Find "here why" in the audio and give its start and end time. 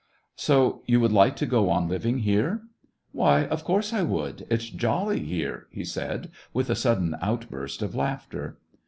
2.21-3.45